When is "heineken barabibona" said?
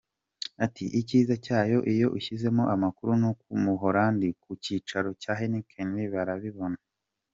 5.39-6.79